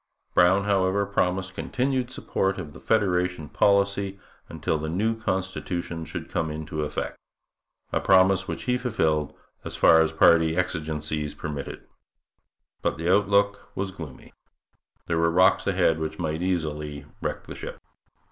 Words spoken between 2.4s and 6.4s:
of the federation policy until the new constitution should